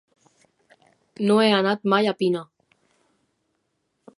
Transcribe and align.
No 1.27 1.35
he 1.43 1.51
anat 1.57 1.85
mai 1.93 2.09
a 2.13 2.15
Pina. 2.23 2.41